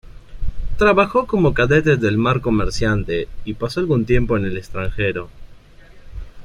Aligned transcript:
Trabajó 0.79 1.27
como 1.27 1.53
cadete 1.53 1.95
del 1.95 2.17
mar 2.17 2.41
comerciante 2.41 3.27
y 3.45 3.53
pasó 3.53 3.81
algún 3.81 4.03
tiempo 4.05 4.35
en 4.35 4.45
el 4.45 4.57
extranjero. 4.57 5.29